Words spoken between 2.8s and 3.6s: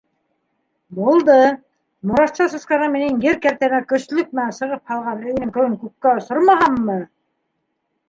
минең ер